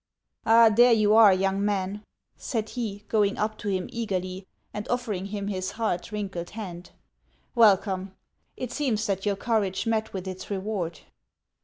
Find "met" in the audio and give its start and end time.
9.85-10.11